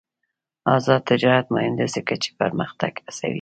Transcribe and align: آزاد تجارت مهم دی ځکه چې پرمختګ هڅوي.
آزاد 0.75 1.01
تجارت 1.11 1.45
مهم 1.55 1.73
دی 1.79 1.87
ځکه 1.95 2.13
چې 2.21 2.29
پرمختګ 2.39 2.93
هڅوي. 3.03 3.29